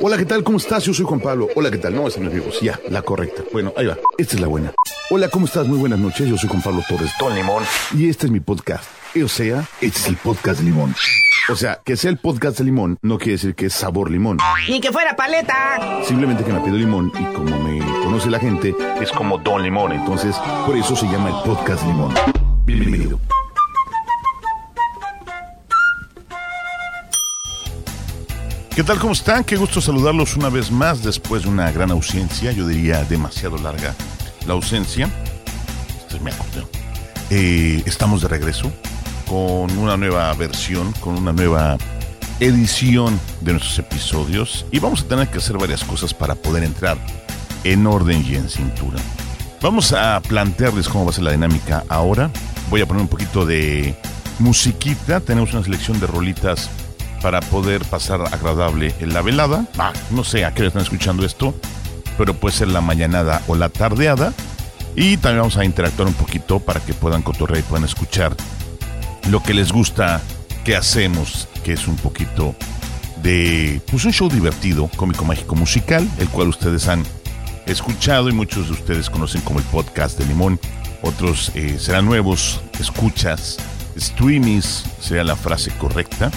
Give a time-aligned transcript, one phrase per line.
[0.00, 0.44] Hola, ¿qué tal?
[0.44, 0.84] ¿Cómo estás?
[0.84, 1.48] Yo soy Juan Pablo.
[1.56, 1.96] Hola, ¿qué tal?
[1.96, 3.42] No, esa no es Ya, la correcta.
[3.52, 3.96] Bueno, ahí va.
[4.16, 4.72] Esta es la buena.
[5.10, 5.66] Hola, ¿cómo estás?
[5.66, 6.28] Muy buenas noches.
[6.28, 7.64] Yo soy Juan Pablo Torres Don Limón.
[7.96, 8.84] Y este es mi podcast.
[9.20, 10.94] O sea, este es el podcast de limón.
[11.48, 14.38] O sea, que sea el podcast de limón no quiere decir que es sabor limón.
[14.68, 15.80] Ni que fuera paleta.
[16.04, 19.92] Simplemente que me pido limón y como me conoce la gente, es como Don Limón.
[19.92, 22.14] Entonces, por eso se llama el podcast limón.
[22.64, 23.18] Bienvenido.
[28.78, 29.00] ¿Qué tal?
[29.00, 29.42] ¿Cómo están?
[29.42, 33.92] Qué gusto saludarlos una vez más después de una gran ausencia, yo diría demasiado larga
[34.46, 35.10] la ausencia.
[35.98, 36.68] Este es mi acordeón.
[37.28, 38.70] Eh, estamos de regreso
[39.26, 41.76] con una nueva versión, con una nueva
[42.38, 46.98] edición de nuestros episodios y vamos a tener que hacer varias cosas para poder entrar
[47.64, 49.00] en orden y en cintura.
[49.60, 52.30] Vamos a plantearles cómo va a ser la dinámica ahora.
[52.70, 53.96] Voy a poner un poquito de
[54.38, 55.18] musiquita.
[55.18, 56.70] Tenemos una selección de rolitas
[57.22, 59.66] para poder pasar agradable en la velada.
[59.78, 61.54] Ah, no sé a qué hora están escuchando esto,
[62.16, 64.32] pero puede ser la mañanada o la tardeada.
[64.94, 68.34] Y también vamos a interactuar un poquito para que puedan cotorrear y puedan escuchar
[69.30, 70.20] lo que les gusta
[70.64, 72.54] que hacemos, que es un poquito
[73.22, 77.04] de pues un show divertido, cómico, mágico, musical, el cual ustedes han
[77.66, 80.58] escuchado y muchos de ustedes conocen como el podcast de Limón.
[81.02, 83.58] Otros eh, serán nuevos, escuchas,
[83.98, 86.30] streamies, sería la frase correcta.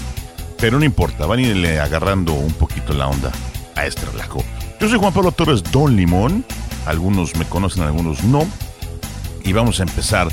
[0.61, 3.31] Pero no importa, van a irle agarrando un poquito la onda
[3.75, 4.45] a este relajo.
[4.79, 6.45] Yo soy Juan Pablo Torres Don Limón.
[6.85, 8.47] Algunos me conocen, algunos no.
[9.43, 10.27] Y vamos a empezar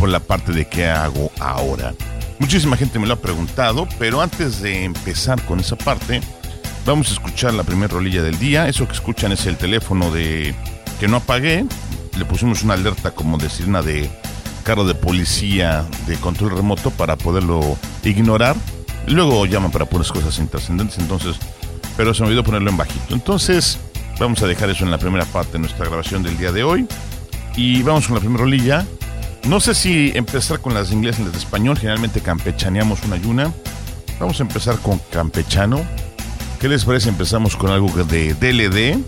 [0.00, 1.94] por la parte de qué hago ahora.
[2.40, 6.22] Muchísima gente me lo ha preguntado, pero antes de empezar con esa parte,
[6.84, 8.66] vamos a escuchar la primera rolilla del día.
[8.66, 10.56] Eso que escuchan es el teléfono de
[10.98, 11.64] que no apagué.
[12.16, 14.10] Le pusimos una alerta como de sirena de
[14.64, 18.56] carro de policía de control remoto para poderlo ignorar
[19.08, 21.36] Luego llaman para puras cosas intrascendentes, entonces,
[21.96, 23.14] pero se me olvidó ponerlo en bajito.
[23.14, 23.78] Entonces,
[24.18, 26.86] vamos a dejar eso en la primera parte de nuestra grabación del día de hoy.
[27.56, 28.86] Y vamos con la primera rolilla.
[29.44, 31.78] No sé si empezar con las inglesas y las de español.
[31.78, 33.52] Generalmente campechaneamos una y una.
[34.20, 35.84] Vamos a empezar con campechano.
[36.60, 37.08] ¿Qué les parece?
[37.08, 39.02] Empezamos con algo de DLD.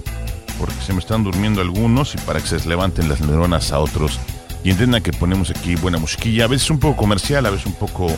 [0.59, 4.19] Porque se me están durmiendo algunos y para que se levanten las neuronas a otros.
[4.65, 6.45] Y entiendan que ponemos aquí buena musiquilla.
[6.45, 8.09] A veces un poco comercial, a veces un poco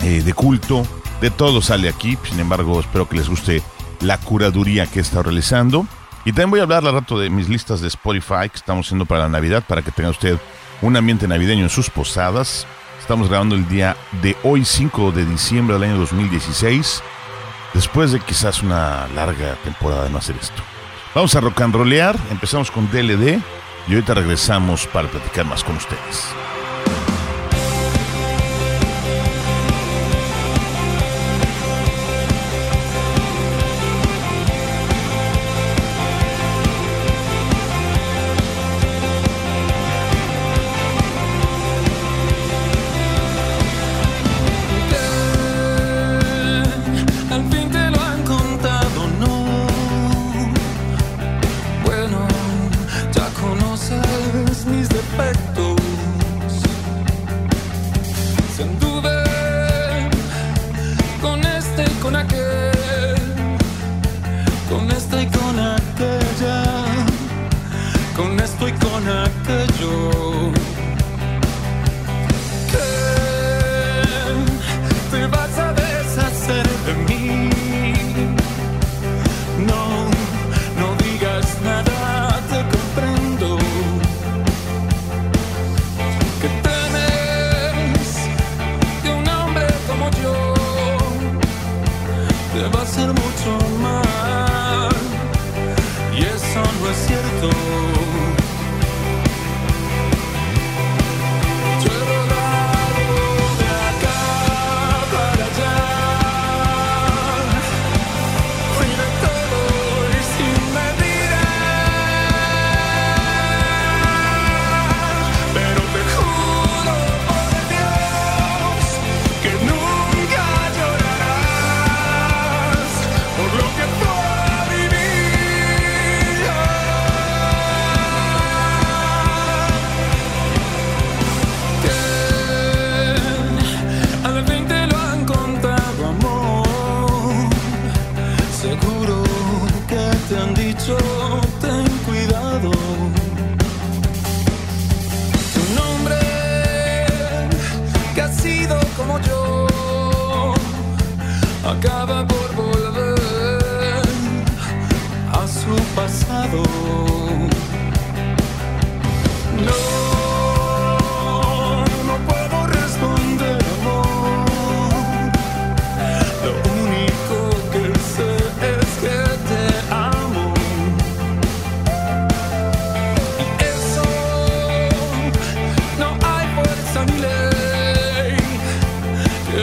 [0.00, 0.86] eh, de culto,
[1.20, 2.18] de todo sale aquí.
[2.28, 3.62] Sin embargo, espero que les guste
[4.00, 5.86] la curaduría que he estado realizando.
[6.24, 9.06] Y también voy a hablar al rato de mis listas de Spotify que estamos haciendo
[9.06, 10.38] para la Navidad, para que tenga usted
[10.82, 12.66] un ambiente navideño en sus posadas.
[13.00, 17.02] Estamos grabando el día de hoy, 5 de diciembre del año 2016,
[17.74, 20.62] después de quizás una larga temporada de no hacer esto.
[21.14, 23.38] Vamos a rock and rollear, empezamos con DLD
[23.86, 26.26] y ahorita regresamos para platicar más con ustedes.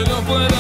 [0.10, 0.53] não poderá.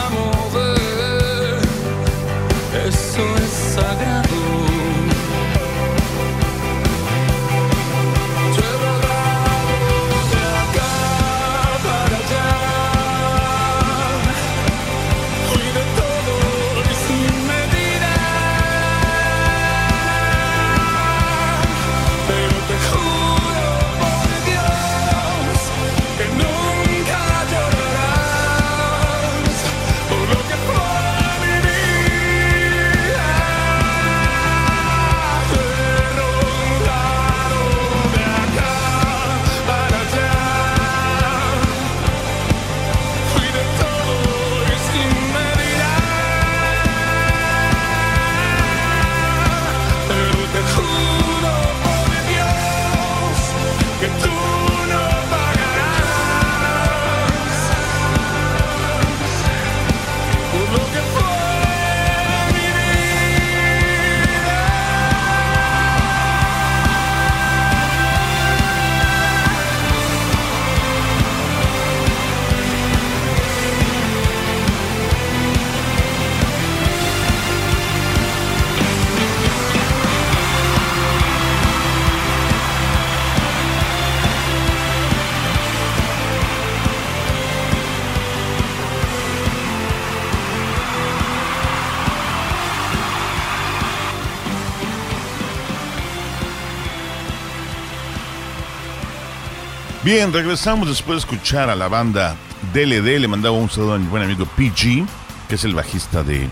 [100.03, 102.35] Bien, regresamos después de escuchar a la banda
[102.73, 103.19] DLD.
[103.21, 105.07] Le mandaba un saludo a mi buen amigo PG,
[105.47, 106.50] que es el bajista de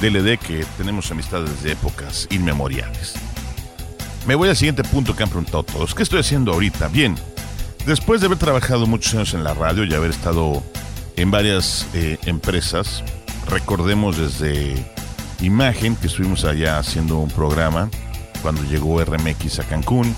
[0.00, 3.12] DLD, que tenemos amistades desde épocas inmemoriales.
[4.26, 5.94] Me voy al siguiente punto que han preguntado todos.
[5.94, 6.88] ¿Qué estoy haciendo ahorita?
[6.88, 7.14] Bien,
[7.84, 10.62] después de haber trabajado muchos años en la radio y haber estado
[11.16, 13.04] en varias eh, empresas,
[13.50, 14.82] recordemos desde
[15.42, 17.90] Imagen, que estuvimos allá haciendo un programa
[18.40, 20.16] cuando llegó RMX a Cancún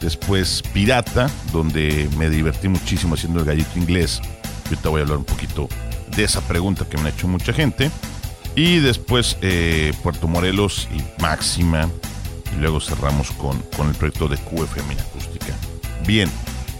[0.00, 4.20] Después Pirata, donde me divertí muchísimo haciendo el gallito inglés.
[4.70, 5.68] Yo te voy a hablar un poquito
[6.16, 7.90] de esa pregunta que me ha hecho mucha gente.
[8.54, 11.88] Y después eh, Puerto Morelos y Máxima.
[12.56, 15.54] Y luego cerramos con, con el proyecto de QFM Acústica.
[16.06, 16.30] Bien,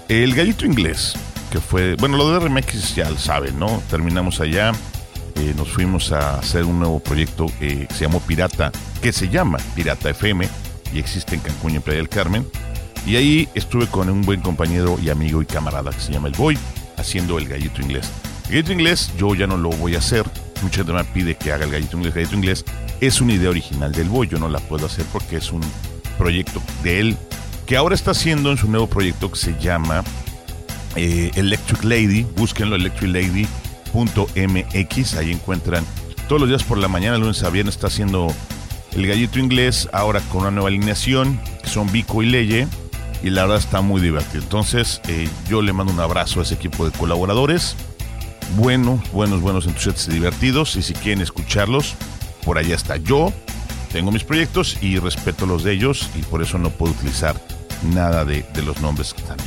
[0.08, 1.14] el gallito inglés,
[1.50, 3.82] que fue, bueno, lo de RMX ya lo saben, ¿no?
[3.90, 4.72] Terminamos allá.
[5.36, 8.72] Eh, nos fuimos a hacer un nuevo proyecto eh, que se llamó Pirata,
[9.02, 10.48] que se llama Pirata FM
[10.92, 12.46] y existe en Cancún y en Playa del Carmen.
[13.08, 16.34] Y ahí estuve con un buen compañero y amigo y camarada que se llama El
[16.34, 16.58] Boy,
[16.98, 18.10] haciendo el gallito inglés.
[18.48, 20.26] El gallito inglés yo ya no lo voy a hacer.
[20.60, 22.14] Mucha gente me pide que haga el gallito inglés.
[22.14, 22.66] El gallito inglés
[23.00, 24.28] es una idea original del Boy.
[24.28, 25.62] Yo no la puedo hacer porque es un
[26.18, 27.16] proyecto de él
[27.64, 30.04] que ahora está haciendo en su nuevo proyecto que se llama
[30.94, 32.26] eh, Electric Lady.
[32.36, 35.14] Búsquenlo, electriclady.mx.
[35.14, 35.82] Ahí encuentran
[36.28, 38.26] todos los días por la mañana, lunes a viernes, está haciendo
[38.92, 42.68] el gallito inglés ahora con una nueva alineación, que son Vico y Leye
[43.22, 44.42] y la verdad está muy divertido.
[44.42, 47.76] Entonces, eh, yo le mando un abrazo a ese equipo de colaboradores.
[48.56, 50.76] Buenos, buenos, buenos, entusiastas y divertidos.
[50.76, 51.94] Y si quieren escucharlos,
[52.44, 53.32] por allá está yo.
[53.92, 57.40] Tengo mis proyectos y respeto los de ellos y por eso no puedo utilizar
[57.82, 59.38] nada de, los nombres que están.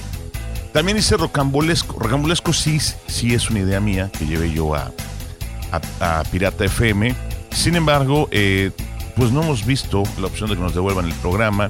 [0.74, 2.00] También hice Rocambolesco.
[2.00, 4.92] Rocambolesco sí, sí es una idea mía que llevé yo a,
[6.00, 7.14] a, Pirata FM.
[7.52, 8.72] Sin embargo, eh,
[9.16, 11.70] pues no hemos visto la opción de que nos devuelvan el programa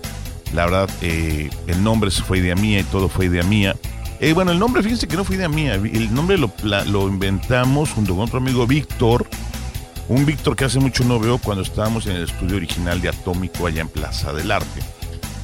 [0.54, 3.76] la verdad, eh, el nombre fue idea mía y todo fue idea mía.
[4.20, 5.76] Eh, bueno, el nombre, fíjense que no fue idea mía.
[5.76, 9.26] El nombre lo, inventamos junto con otro amigo Víctor.
[10.10, 13.66] Un Víctor que hace mucho no veo cuando estábamos en el estudio original de Atómico
[13.66, 14.82] allá en Plaza del Arte.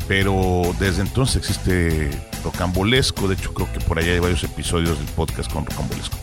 [0.07, 2.11] Pero desde entonces existe
[2.43, 3.27] Rocambolesco.
[3.27, 6.17] De hecho, creo que por allá hay varios episodios del podcast con Rocambolesco.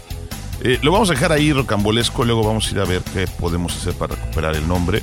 [0.62, 2.24] Eh, lo vamos a dejar ahí, Rocambolesco.
[2.24, 5.02] Luego vamos a ir a ver qué podemos hacer para recuperar el nombre.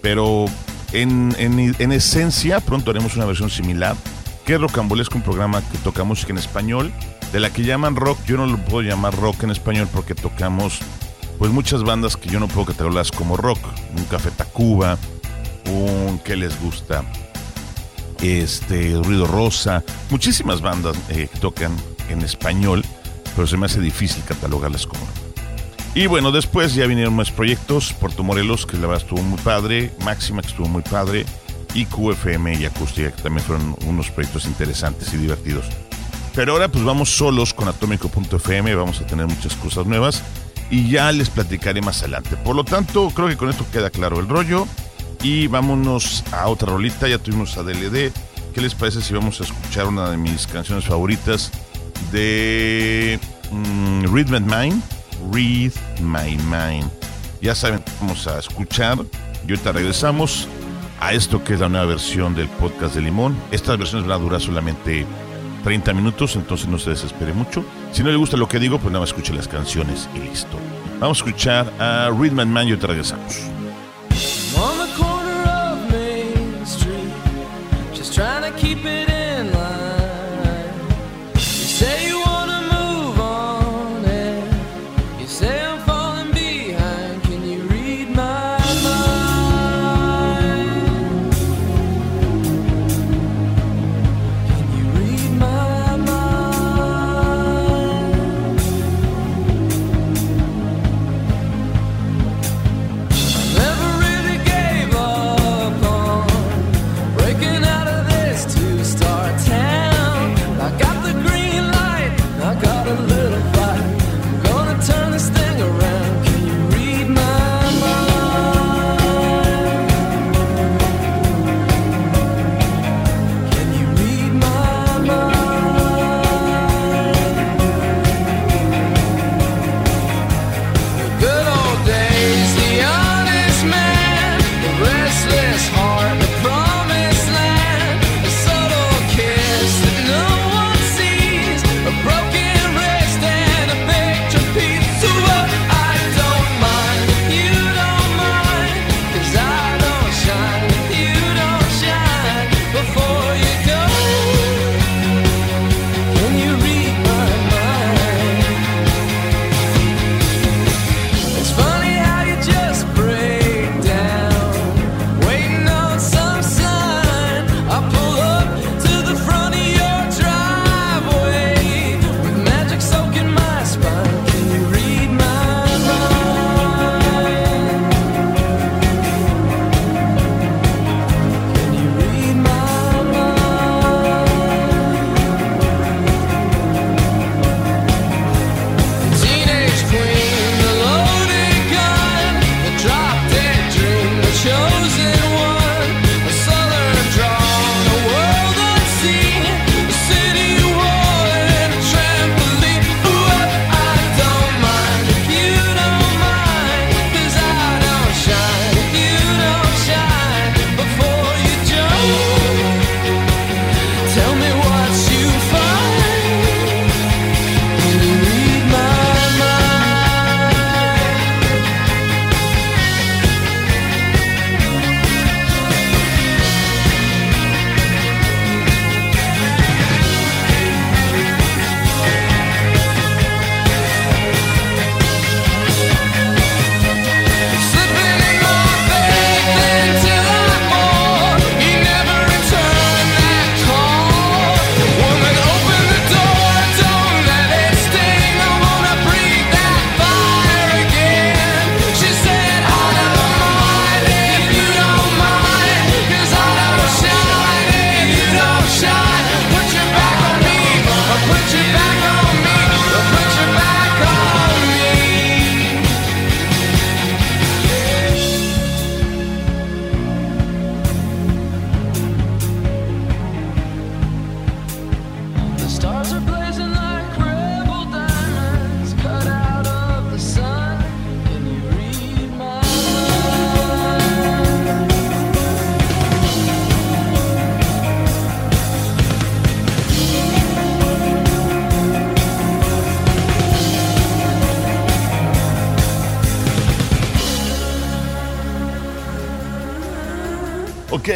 [0.00, 0.46] Pero
[0.92, 3.96] en, en, esencia, pronto haremos una versión similar,
[4.44, 6.92] que es Rocambolesco, un programa que toca música en español,
[7.32, 8.18] de la que llaman rock.
[8.26, 10.80] Yo no lo puedo llamar rock en español porque tocamos
[11.38, 13.58] pues muchas bandas que yo no puedo catalogarlas como rock.
[13.96, 14.98] Un Café Tacuba,
[15.70, 17.04] un que les gusta?
[18.22, 21.76] Este, Ruido Rosa, muchísimas bandas eh, que tocan
[22.08, 22.84] en español,
[23.36, 25.17] pero se me hace difícil catalogarlas como rock.
[25.94, 27.92] Y bueno, después ya vinieron más proyectos.
[27.92, 29.92] Puerto Morelos, que la verdad estuvo muy padre.
[30.04, 31.26] Máxima, que estuvo muy padre.
[31.74, 35.66] y QFM y Acústica, que también fueron unos proyectos interesantes y divertidos.
[36.34, 40.22] Pero ahora pues vamos solos con atómico.fm, vamos a tener muchas cosas nuevas
[40.70, 42.36] y ya les platicaré más adelante.
[42.36, 44.66] Por lo tanto, creo que con esto queda claro el rollo
[45.22, 48.12] y vámonos a otra rolita, ya tuvimos a DLD.
[48.54, 51.50] ¿Qué les parece si vamos a escuchar una de mis canciones favoritas
[52.12, 53.18] de
[53.50, 54.82] mm, Read My Mind?
[55.32, 56.90] Read My Mind.
[57.40, 58.98] Ya saben, vamos a escuchar
[59.46, 60.48] y ahorita regresamos
[61.00, 63.36] a esto que es la nueva versión del podcast de Limón.
[63.50, 65.06] Estas versiones van a durar solamente
[65.64, 67.64] 30 minutos, entonces no se desespere mucho.
[67.92, 70.58] Si no le gusta lo que digo, pues nada más escuche las canciones y listo.
[70.98, 73.57] Vamos a escuchar a Read My Mind y ahorita regresamos.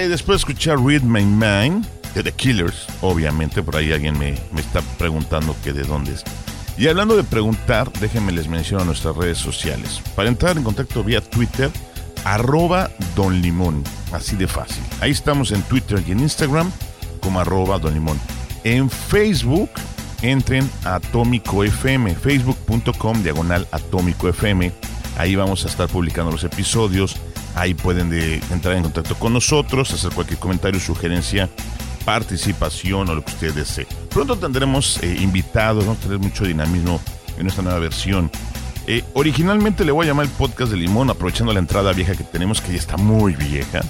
[0.02, 4.34] Ok, después de escuchar Read My Mind de The Killers, obviamente, por ahí alguien me,
[4.50, 6.24] me está preguntando que de dónde es.
[6.76, 10.02] Y hablando de preguntar, déjenme les menciono nuestras redes sociales.
[10.16, 11.70] Para entrar en contacto vía Twitter,
[12.24, 14.82] arroba Don Limón, así de fácil.
[15.00, 16.72] Ahí estamos en Twitter y en Instagram
[17.20, 18.18] como arroba Don Limón.
[18.64, 19.70] En Facebook,
[20.20, 24.72] entren a Atómico FM, facebook.com diagonal Atómico FM.
[25.16, 27.20] Ahí vamos a estar publicando los episodios
[27.54, 31.48] Ahí pueden de- entrar en contacto con nosotros, hacer cualquier comentario, sugerencia,
[32.04, 33.86] participación o lo que usted desee.
[34.10, 37.00] Pronto tendremos eh, invitados, vamos a tener mucho dinamismo
[37.38, 38.30] en esta nueva versión.
[38.86, 42.24] Eh, originalmente le voy a llamar el podcast de Limón, aprovechando la entrada vieja que
[42.24, 43.80] tenemos, que ya está muy vieja.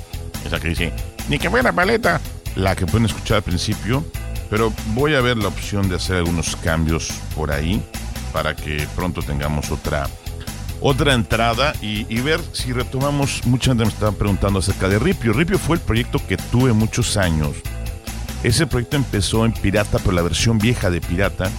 [0.45, 0.93] Esa que dice,
[1.29, 2.21] ni que fuera paleta.
[2.57, 4.05] La que pueden escuchar al principio.
[4.51, 7.83] Pero voy a ver la opción de hacer algunos cambios por ahí
[8.35, 10.07] para que pronto tengamos otra,
[10.83, 13.47] otra entrada y, ver si retomamos.
[13.47, 15.33] Mucha gente me estaba preguntando acerca de Ripio.
[15.33, 17.51] Ripio fue el proyecto que tuve muchos años.
[18.43, 21.51] Ese proyecto empezó en Pirata, pero la versión vieja de Pirata.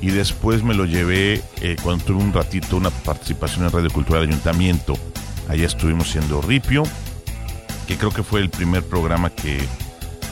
[0.00, 4.22] Y después me lo llevé eh, cuando tuve un ratito una participación en Radio Cultural
[4.22, 4.96] Ayuntamiento.
[5.48, 6.84] Allá estuvimos siendo Ripio,
[7.86, 9.60] que creo que fue el primer programa que,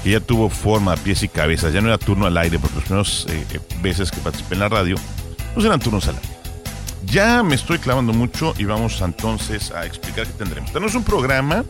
[0.03, 1.73] que ya tuvo forma, pies y cabezas.
[1.73, 4.61] Ya no era turno al aire, porque los primeros eh, eh, veces que participé en
[4.61, 4.97] la radio,
[5.55, 6.40] pues eran turnos al aire.
[7.04, 10.73] Ya me estoy clavando mucho y vamos entonces a explicar qué tendremos.
[10.73, 11.64] Tenemos un programa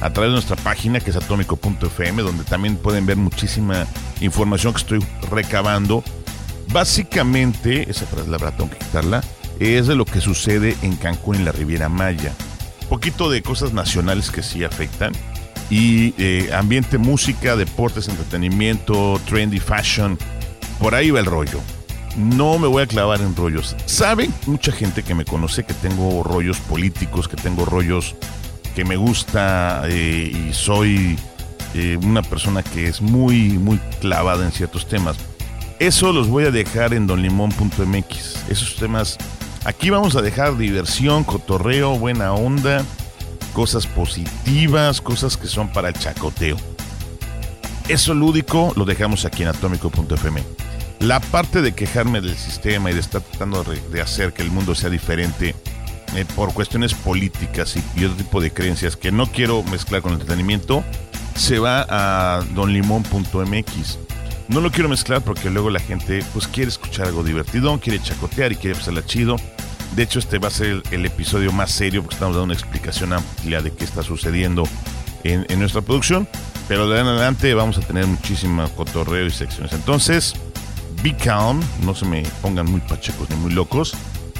[0.00, 3.86] a través de nuestra página que es atómico.fm, donde también pueden ver muchísima
[4.20, 6.02] información que estoy recabando.
[6.72, 9.22] Básicamente, esa frase la verdad tengo que quitarla,
[9.58, 12.32] es de lo que sucede en Cancún y la Riviera Maya.
[12.88, 15.12] Poquito de cosas nacionales que sí afectan.
[15.68, 20.18] Y eh, ambiente, música, deportes, entretenimiento, trendy fashion.
[20.80, 21.60] Por ahí va el rollo.
[22.16, 23.76] No me voy a clavar en rollos.
[23.86, 28.16] Saben mucha gente que me conoce que tengo rollos políticos, que tengo rollos
[28.74, 31.18] que me gusta eh, y soy
[31.74, 35.16] eh, una persona que es muy, muy clavada en ciertos temas.
[35.78, 38.50] Eso los voy a dejar en donlimon.mx.
[38.50, 39.16] Esos temas.
[39.64, 42.84] Aquí vamos a dejar diversión, cotorreo, buena onda,
[43.52, 46.56] cosas positivas, cosas que son para el chacoteo.
[47.88, 50.59] Eso lúdico lo dejamos aquí en atómico.fm.
[51.00, 54.74] La parte de quejarme del sistema y de estar tratando de, hacer que el mundo
[54.74, 55.54] sea diferente
[56.14, 60.20] eh, por cuestiones políticas y, otro tipo de creencias que no quiero mezclar con el
[60.20, 60.84] entretenimiento,
[61.34, 63.98] se va a donlimon.mx.
[64.48, 68.52] No lo quiero mezclar porque luego la gente pues quiere escuchar algo divertido, quiere chacotear
[68.52, 69.36] y quiere pasarla chido.
[69.96, 73.14] De hecho, este va a ser el, episodio más serio porque estamos dando una explicación
[73.14, 74.64] amplia de qué está sucediendo
[75.24, 76.28] en, nuestra producción.
[76.68, 79.72] Pero de adelante vamos a tener muchísima cotorreo y secciones.
[79.72, 80.34] Entonces,
[81.02, 83.94] be calm, no se me pongan muy pachecos ni muy locos.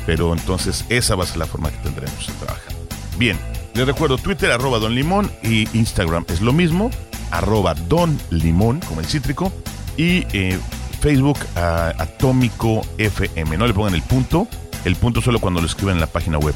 [0.06, 2.72] Pero entonces esa va a ser la forma que tendremos de trabajar.
[3.18, 3.38] Bien,
[3.74, 6.90] les recuerdo Twitter arroba Don Limón y Instagram es lo mismo,
[7.30, 9.52] arroba Don Limón como el cítrico
[9.96, 10.58] y eh,
[11.00, 13.58] Facebook a- Atómico FM.
[13.58, 14.48] No le pongan el punto,
[14.84, 16.54] el punto solo cuando lo escriban en la página web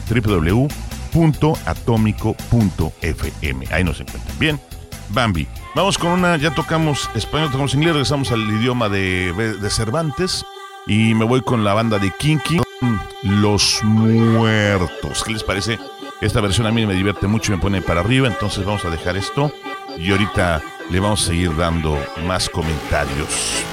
[2.34, 3.66] www.atómico.fm.
[3.70, 4.38] Ahí nos encuentran.
[4.38, 4.60] Bien,
[5.08, 5.46] Bambi.
[5.74, 10.44] Vamos con una, ya tocamos español, tocamos inglés, regresamos al idioma de, de Cervantes
[10.86, 12.60] y me voy con la banda de Kinky,
[13.22, 15.24] Los Muertos.
[15.24, 15.78] ¿Qué les parece?
[16.20, 18.90] Esta versión a mí me divierte mucho y me pone para arriba, entonces vamos a
[18.90, 19.52] dejar esto
[19.98, 23.64] y ahorita le vamos a seguir dando más comentarios.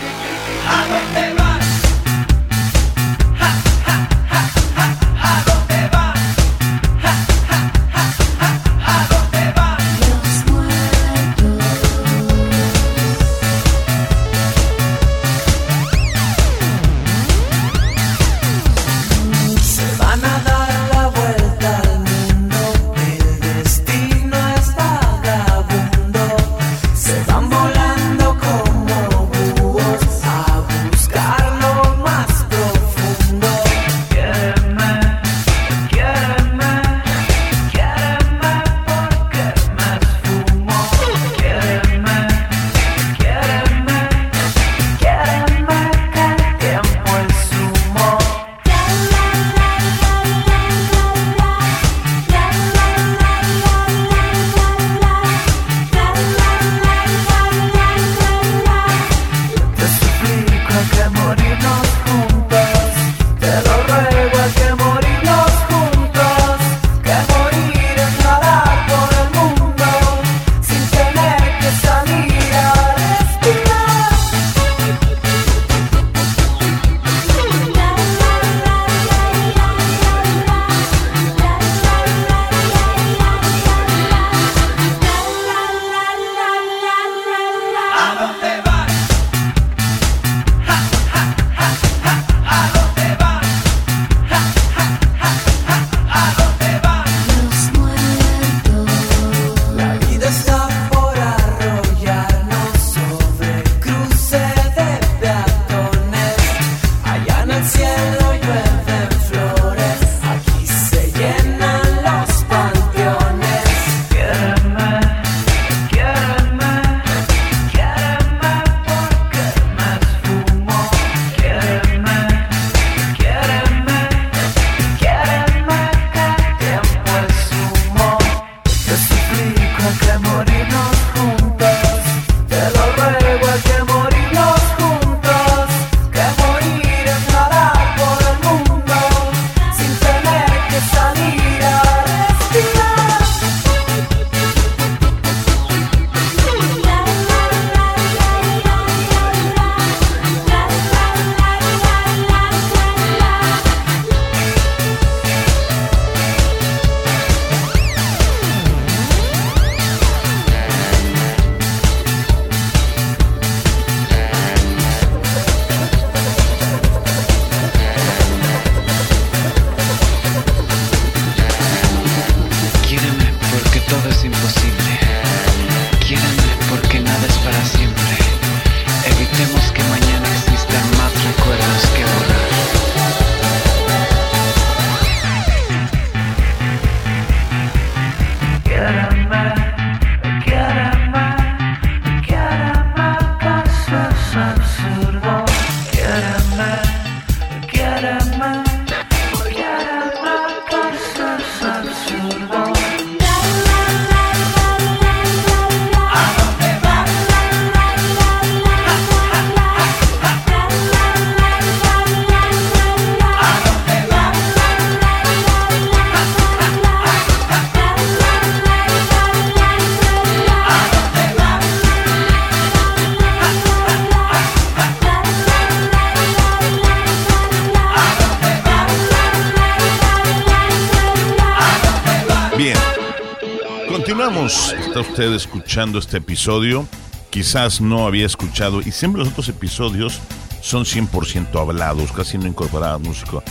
[234.52, 236.86] Está usted escuchando este episodio.
[237.30, 240.20] Quizás no había escuchado, y siempre los otros episodios
[240.62, 243.42] son 100% hablados, casi no incorporaba música.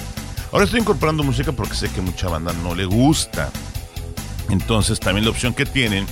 [0.53, 3.51] Ahora estoy incorporando música porque sé que mucha banda no le gusta.
[4.51, 6.05] Entonces también la opción que tienen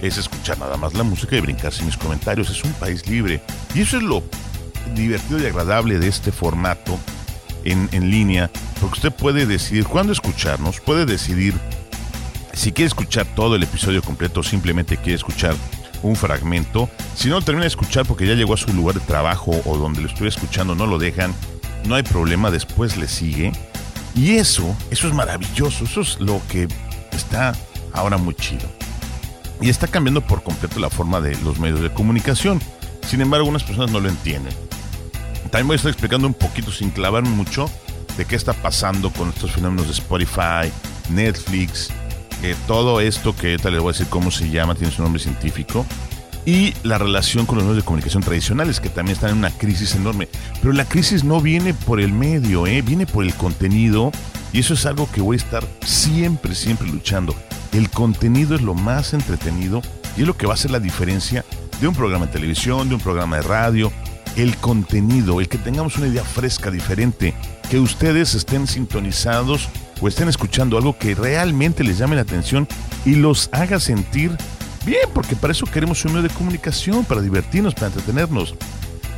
[0.00, 2.48] es escuchar nada más la música y brincarse mis comentarios.
[2.48, 3.42] Es un país libre.
[3.74, 4.22] Y eso es lo
[4.94, 6.98] divertido y agradable de este formato
[7.64, 8.50] en, en línea,
[8.80, 11.54] porque usted puede decidir cuándo escucharnos, puede decidir
[12.52, 15.54] si quiere escuchar todo el episodio completo, simplemente quiere escuchar
[16.02, 16.88] un fragmento.
[17.14, 19.76] Si no lo termina de escuchar porque ya llegó a su lugar de trabajo o
[19.76, 21.34] donde lo estuve escuchando, no lo dejan,
[21.86, 23.52] no hay problema, después le sigue.
[24.14, 26.68] Y eso, eso es maravilloso, eso es lo que
[27.12, 27.54] está
[27.92, 28.68] ahora muy chido.
[29.60, 32.60] Y está cambiando por completo la forma de los medios de comunicación.
[33.06, 34.54] Sin embargo, algunas personas no lo entienden.
[35.50, 37.70] También voy a estar explicando un poquito, sin clavarme mucho,
[38.16, 40.72] de qué está pasando con estos fenómenos de Spotify,
[41.10, 41.90] Netflix,
[42.66, 45.86] todo esto que ahorita les voy a decir cómo se llama, tiene su nombre científico,
[46.46, 49.94] y la relación con los medios de comunicación tradicionales, que también están en una crisis
[49.94, 50.28] enorme.
[50.60, 52.82] Pero la crisis no viene por el medio, ¿eh?
[52.82, 54.10] viene por el contenido,
[54.52, 57.34] y eso es algo que voy a estar siempre, siempre luchando.
[57.72, 59.80] El contenido es lo más entretenido
[60.16, 61.44] y es lo que va a hacer la diferencia
[61.80, 63.92] de un programa de televisión, de un programa de radio,
[64.36, 67.34] el contenido, el que tengamos una idea fresca, diferente,
[67.70, 69.68] que ustedes estén sintonizados
[70.00, 72.66] o estén escuchando algo que realmente les llame la atención
[73.04, 74.36] y los haga sentir
[74.84, 78.54] bien, porque para eso queremos un medio de comunicación, para divertirnos, para entretenernos.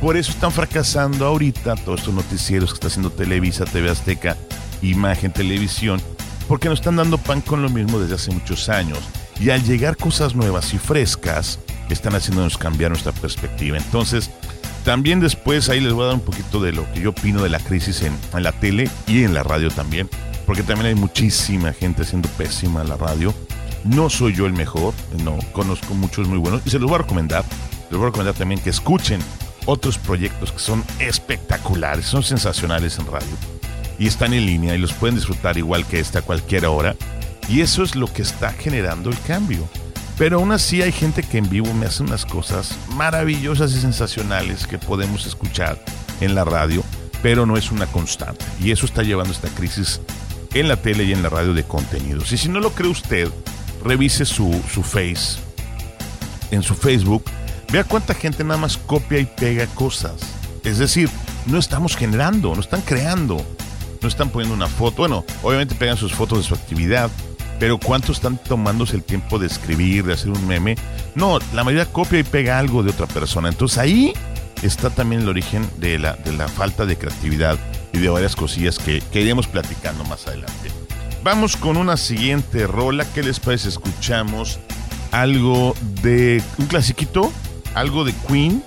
[0.01, 4.35] Por eso están fracasando ahorita todos estos noticieros que está haciendo Televisa, TV Azteca,
[4.81, 6.01] Imagen, Televisión,
[6.47, 8.99] porque nos están dando pan con lo mismo desde hace muchos años.
[9.39, 11.59] Y al llegar cosas nuevas y frescas,
[11.93, 13.77] están haciéndonos cambiar nuestra perspectiva.
[13.77, 14.29] Entonces,
[14.83, 17.49] también después ahí les voy a dar un poquito de lo que yo opino de
[17.49, 20.09] la crisis en, en la tele y en la radio también,
[20.45, 23.33] porque también hay muchísima gente haciendo pésima la radio.
[23.83, 27.03] No soy yo el mejor, no, conozco muchos muy buenos y se los voy a
[27.03, 27.43] recomendar.
[27.89, 29.19] Les voy a recomendar también que escuchen
[29.65, 33.27] otros proyectos que son espectaculares, son sensacionales en radio
[33.99, 36.95] y están en línea y los pueden disfrutar igual que esta a cualquier hora.
[37.47, 39.67] Y eso es lo que está generando el cambio.
[40.17, 44.67] Pero aún así hay gente que en vivo me hace unas cosas maravillosas y sensacionales
[44.67, 45.83] que podemos escuchar
[46.21, 46.83] en la radio,
[47.21, 48.45] pero no es una constante.
[48.59, 50.01] Y eso está llevando esta crisis
[50.53, 52.31] en la tele y en la radio de contenidos.
[52.31, 53.29] Y si no lo cree usted,
[53.83, 55.39] revise su, su face,
[56.51, 57.23] en su Facebook,
[57.71, 60.13] vea cuánta gente nada más copia y pega cosas.
[60.63, 61.09] Es decir,
[61.45, 63.43] no estamos generando, no están creando,
[64.01, 64.97] no están poniendo una foto.
[64.97, 67.09] Bueno, obviamente pegan sus fotos de su actividad,
[67.59, 70.75] pero ¿cuántos están tomándose el tiempo de escribir, de hacer un meme?
[71.15, 73.49] No, la mayoría copia y pega algo de otra persona.
[73.49, 74.13] Entonces ahí
[74.61, 77.57] está también el origen de la, de la falta de creatividad
[77.93, 80.71] y de varias cosillas que, que iremos platicando más adelante.
[81.23, 83.05] Vamos con una siguiente rola.
[83.13, 83.69] ¿Qué les parece?
[83.69, 84.59] Escuchamos
[85.11, 87.31] algo de un clasiquito,
[87.75, 88.63] algo de Queen.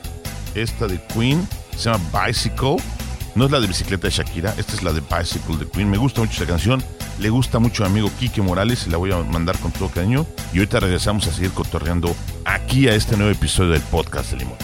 [0.54, 2.76] Esta de Queen se llama Bicycle.
[3.34, 5.90] No es la de bicicleta de Shakira, esta es la de Bicycle de Queen.
[5.90, 6.82] Me gusta mucho esa canción.
[7.18, 9.90] Le gusta mucho a mi amigo Quique Morales y la voy a mandar con todo
[9.90, 10.24] cariño.
[10.54, 14.56] Y ahorita regresamos a seguir cotorreando aquí a este nuevo episodio del podcast de Limón.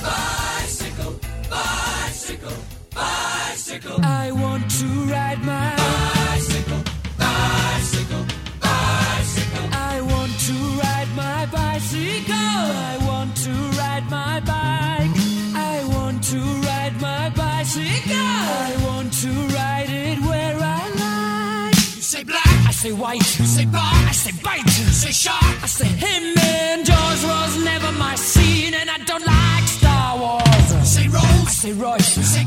[3.98, 4.21] I
[4.52, 6.82] want to ride my bicycle,
[7.18, 8.24] bicycle,
[8.60, 9.66] bicycle.
[9.72, 12.60] I want to ride my bicycle.
[12.92, 15.14] I want to ride my bike.
[15.72, 18.28] I want to ride my bicycle.
[18.68, 21.76] I want to ride it where I like.
[21.96, 23.38] You say black, I say white.
[23.38, 24.66] You say bar, I say bite.
[24.66, 26.24] You say shark, I say him.
[26.38, 30.66] And Jaws was never my scene, and I don't like Star Wars.
[30.74, 32.16] You say Rose, I say Royce.
[32.18, 32.44] You say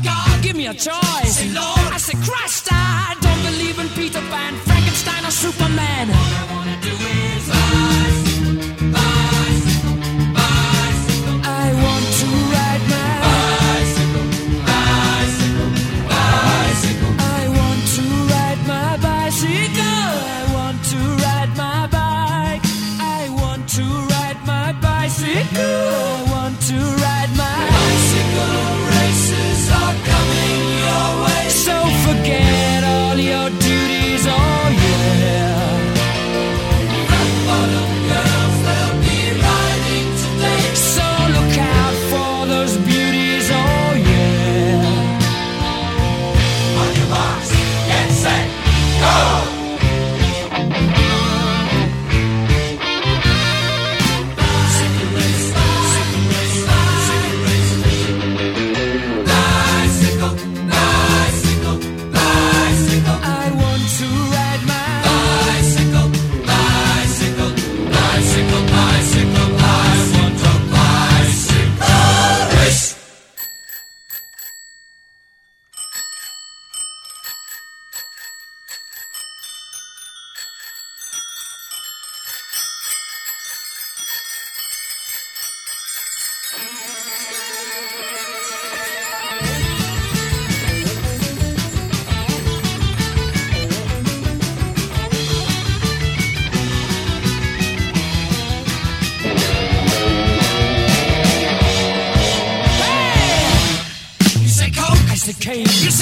[0.56, 1.36] give me a choice.
[1.36, 2.68] Say Lord, I say Christ.
[2.70, 6.65] I don't believe in Peter Pan, Frankenstein, or Superman.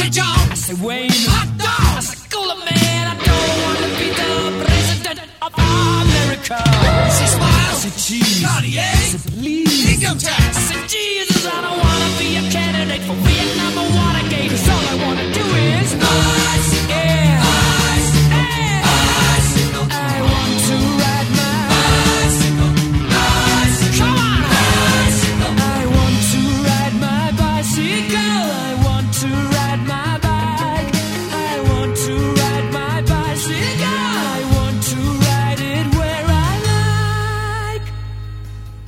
[0.05, 1.09] Say John, I say Wayne.
[1.33, 3.05] Hot dog, I say Cooler Man.
[3.09, 6.61] I don't want to be the president of America.
[6.61, 8.45] I say Smile, I say Cheese.
[8.45, 9.97] Cartier, I say Please.
[9.97, 10.54] Income tax,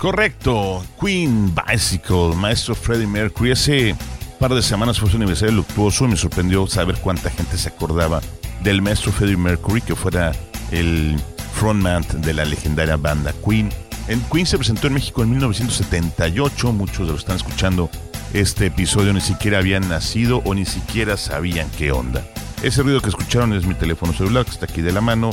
[0.07, 3.51] Correcto, Queen Bicycle, maestro Freddie Mercury.
[3.51, 3.97] Hace
[4.39, 8.21] par de semanas fue su aniversario luctuoso y me sorprendió saber cuánta gente se acordaba
[8.63, 10.31] del maestro Freddie Mercury, que fuera
[10.71, 11.17] el
[11.55, 13.69] frontman de la legendaria banda Queen.
[14.07, 16.73] En Queen se presentó en México en 1978.
[16.73, 17.91] Muchos de los que están escuchando
[18.33, 22.25] este episodio ni siquiera habían nacido o ni siquiera sabían qué onda.
[22.63, 25.31] Ese ruido que escucharon es mi teléfono celular que está aquí de la mano,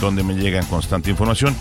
[0.00, 1.54] donde me llega constante información.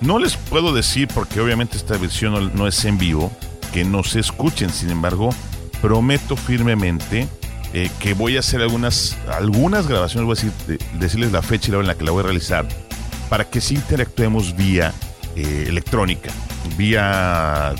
[0.00, 3.32] No les puedo decir porque obviamente esta versión no, es en vivo,
[3.72, 5.30] que no se escuchen, sin embargo,
[5.80, 7.26] prometo firmemente
[7.72, 11.68] eh, que voy a hacer algunas, algunas grabaciones, voy a decir, de- decirles la fecha
[11.68, 12.66] y la hora en la que la voy a realizar,
[13.28, 14.92] para que sí interactuemos vía
[15.36, 16.30] eh, electrónica,
[16.76, 17.74] vía,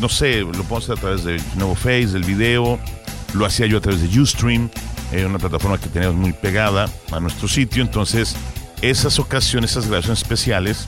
[0.00, 2.78] no sé, lo puedo hacer a través de nuevo Face, del video,
[3.34, 4.70] lo hacía yo a través de Ustream,
[5.12, 8.34] eh, una plataforma que tenemos muy pegada a nuestro sitio, entonces
[8.82, 10.86] esas ocasiones, esas grabaciones especiales,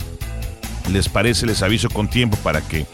[0.88, 2.87] les parece, les aviso con tiempo para que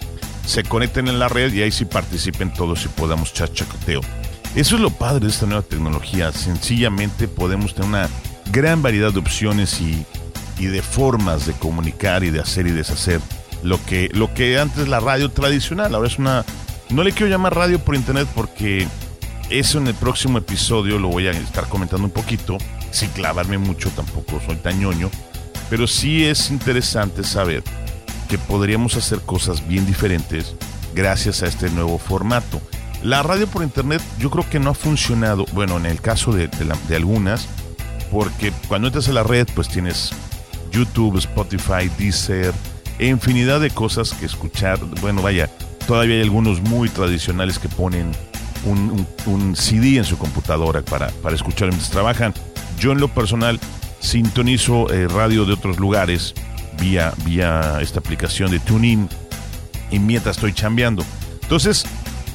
[0.47, 4.01] se conecten en la red y ahí sí participen todos y podamos chachacoteo.
[4.55, 6.31] Eso es lo padre de esta nueva tecnología.
[6.33, 8.09] Sencillamente podemos tener una
[8.53, 10.07] gran variedad de opciones y,
[10.59, 13.21] y de formas de comunicar y de hacer y deshacer
[13.65, 15.95] lo que, lo que antes la radio tradicional.
[15.95, 16.45] Ahora es una.
[16.91, 18.87] No le quiero llamar radio por internet porque
[19.51, 22.59] eso en el próximo episodio lo voy a estar comentando un poquito.
[22.93, 25.11] Sin clavarme mucho, tampoco soy tan ñoño.
[25.69, 27.65] Pero sí es interesante saber
[28.39, 30.55] podríamos hacer cosas bien diferentes
[30.95, 32.61] gracias a este nuevo formato.
[33.03, 36.49] La radio por internet yo creo que no ha funcionado, bueno, en el caso de,
[36.65, 37.49] la- de algunas,
[38.11, 40.13] porque cuando entras a la red pues tienes
[40.73, 42.53] YouTube, Spotify, Deezer,
[42.99, 44.79] infinidad de cosas que escuchar.
[45.01, 45.51] Bueno, vaya,
[45.87, 48.13] todavía hay algunos muy tradicionales que ponen
[49.27, 52.33] un CD en su computadora para, para escuchar mientras trabajan.
[52.79, 53.61] Yo en lo personal
[54.01, 56.35] sintonizo eh, radio de otros lugares
[56.81, 59.09] vía, vía esta aplicación de TuneIn
[59.91, 61.05] y mientras estoy chambeando.
[61.43, 61.85] Entonces,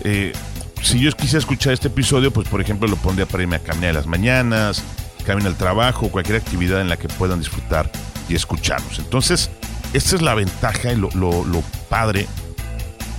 [0.04, 0.34] eh,
[0.82, 3.94] si yo quisiera escuchar este episodio, pues por ejemplo lo pondría para irme a caminar
[3.96, 4.84] las mañanas,
[5.26, 7.92] camino al trabajo, cualquier actividad en la que puedan disfrutar
[8.30, 9.00] y escucharnos.
[9.00, 9.50] Entonces,
[9.94, 12.28] esta es la ventaja y lo, lo- lo padre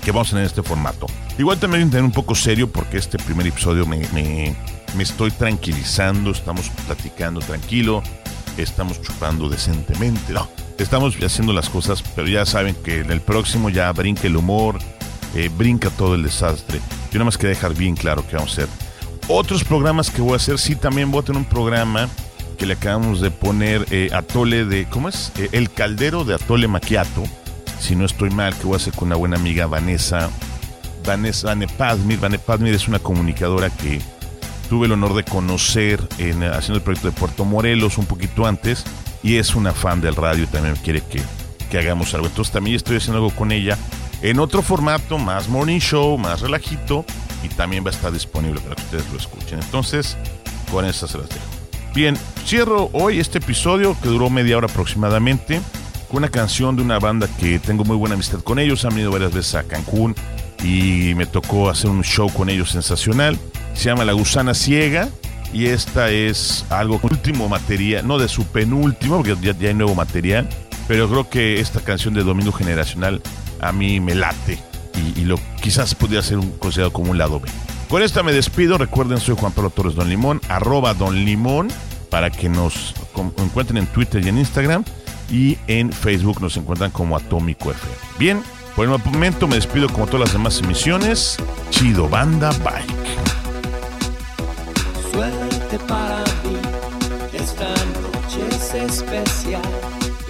[0.04, 1.06] que vamos a tener en este formato.
[1.38, 4.56] Igual también voy a tener un poco serio porque este primer episodio me, me-
[4.96, 8.02] me estoy tranquilizando, estamos platicando tranquilo,
[8.62, 10.34] estamos chupando decentemente,
[10.78, 14.78] estamos haciendo las cosas, pero ya saben que en el próximo ya brinca el humor,
[15.34, 16.80] eh, brinca todo el desastre.
[17.10, 18.68] Yo nada más quería dejar bien claro que vamos a hacer.
[19.28, 22.08] Otros programas que voy a hacer, sí, también voy a tener un programa
[22.58, 25.32] que le acabamos de poner eh, Atole de, ¿cómo es?
[25.38, 27.24] Eh, el caldero de Atole Macchiato,
[27.78, 30.28] si no estoy mal, que voy a hacer con una buena amiga Vanessa,
[31.06, 32.18] Vanessa Vane Padmir.
[32.18, 34.00] Vane Padmir es una comunicadora que
[34.70, 38.84] tuve el honor de conocer en, haciendo el proyecto de Puerto Morelos un poquito antes
[39.20, 41.20] y es una fan del radio y también quiere que,
[41.68, 42.28] que hagamos algo.
[42.28, 43.76] Entonces también estoy haciendo algo con ella
[44.22, 47.04] en otro formato, más morning show, más relajito,
[47.42, 49.58] y también va a estar disponible para que ustedes lo escuchen.
[49.60, 50.16] Entonces,
[50.70, 51.40] con esas se las dejo.
[51.92, 55.60] Bien, cierro hoy este episodio que duró media hora aproximadamente
[56.08, 58.84] con una canción de una banda que tengo muy buena amistad con ellos.
[58.84, 60.14] Han venido varias veces a Cancún
[60.62, 63.36] y me tocó hacer un show con ellos sensacional.
[63.74, 65.08] Se llama La Gusana Ciega
[65.52, 70.48] y esta es algo último material, no de su penúltimo, porque ya, hay nuevo material,
[70.86, 73.20] pero creo que esta canción de Domingo Generacional
[73.60, 74.58] a mí me late
[75.16, 77.48] y, lo quizás podría ser un, considerado como un lado B.
[77.88, 78.78] Con esta me despido.
[78.78, 81.68] Recuerden, soy Juan Pablo Torres Don Limón, arroba Don Limón,
[82.08, 82.94] para que nos
[83.38, 84.84] encuentren en Twitter y en Instagram.
[85.30, 87.94] Y en Facebook nos encuentran como Atómico FM.
[88.18, 88.42] Bien,
[88.74, 91.36] por el momento me despido como todas las demás emisiones.
[91.70, 93.39] Chido Banda Bike
[95.78, 96.58] para mí.
[97.32, 97.68] Esta
[98.02, 99.62] noche es especial.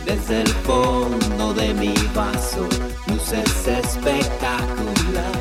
[0.05, 2.68] Desde el fondo de mi vaso,
[3.07, 5.40] luces espectacular.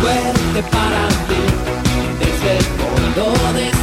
[0.00, 1.42] Suerte para mí,
[2.18, 3.77] desde el fondo de